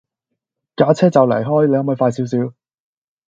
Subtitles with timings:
[0.75, 2.53] 架車就嚟開，你可唔可以快少少